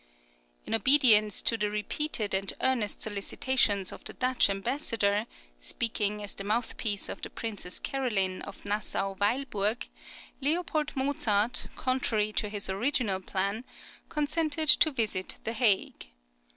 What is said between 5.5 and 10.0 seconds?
speaking as the mouthpiece of the Princess Caroline, of Nassau Weilburg,